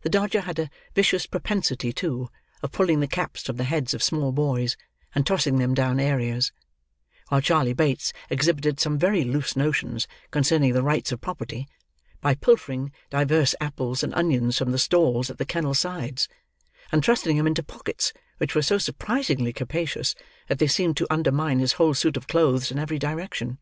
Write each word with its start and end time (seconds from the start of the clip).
The 0.00 0.08
Dodger 0.08 0.40
had 0.40 0.58
a 0.58 0.70
vicious 0.94 1.26
propensity, 1.26 1.92
too, 1.92 2.30
of 2.62 2.72
pulling 2.72 3.00
the 3.00 3.06
caps 3.06 3.42
from 3.42 3.56
the 3.58 3.64
heads 3.64 3.92
of 3.92 4.02
small 4.02 4.32
boys 4.32 4.78
and 5.14 5.26
tossing 5.26 5.58
them 5.58 5.74
down 5.74 6.00
areas; 6.00 6.52
while 7.28 7.42
Charley 7.42 7.74
Bates 7.74 8.14
exhibited 8.30 8.80
some 8.80 8.98
very 8.98 9.24
loose 9.24 9.54
notions 9.54 10.08
concerning 10.30 10.72
the 10.72 10.82
rights 10.82 11.12
of 11.12 11.20
property, 11.20 11.68
by 12.22 12.34
pilfering 12.34 12.92
divers 13.10 13.54
apples 13.60 14.02
and 14.02 14.14
onions 14.14 14.56
from 14.56 14.72
the 14.72 14.78
stalls 14.78 15.28
at 15.28 15.36
the 15.36 15.44
kennel 15.44 15.74
sides, 15.74 16.30
and 16.90 17.04
thrusting 17.04 17.36
them 17.36 17.46
into 17.46 17.62
pockets 17.62 18.14
which 18.38 18.54
were 18.54 18.62
so 18.62 18.78
surprisingly 18.78 19.52
capacious, 19.52 20.14
that 20.48 20.60
they 20.60 20.66
seemed 20.66 20.96
to 20.96 21.12
undermine 21.12 21.58
his 21.58 21.74
whole 21.74 21.92
suit 21.92 22.16
of 22.16 22.26
clothes 22.26 22.70
in 22.70 22.78
every 22.78 22.98
direction. 22.98 23.58